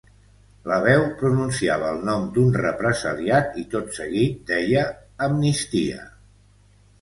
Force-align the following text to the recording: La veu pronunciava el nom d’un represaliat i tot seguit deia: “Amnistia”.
La 0.69 0.77
veu 0.85 1.01
pronunciava 1.17 1.91
el 1.95 1.99
nom 2.07 2.25
d’un 2.37 2.49
represaliat 2.61 3.59
i 3.65 3.67
tot 3.75 3.93
seguit 3.99 4.41
deia: 4.53 4.87
“Amnistia”. 5.29 6.01